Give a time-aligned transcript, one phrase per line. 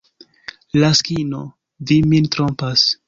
[0.83, 1.43] Laskino,
[1.91, 2.89] vi min trompas.